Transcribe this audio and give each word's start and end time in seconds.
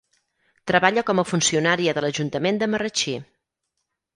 Treballa 0.71 1.03
com 1.09 1.21
a 1.21 1.25
funcionària 1.33 1.95
de 1.99 2.05
l'Ajuntament 2.07 2.59
de 2.65 2.71
Marratxí. 2.73 3.15